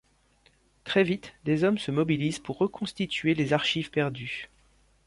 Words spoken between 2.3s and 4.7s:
pour reconstituer les archives perdues.